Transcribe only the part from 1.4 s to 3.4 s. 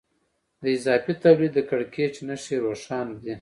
د کړکېچ نښې روښانه دي